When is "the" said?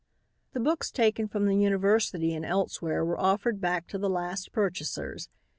0.53-0.59, 1.45-1.55, 3.99-4.09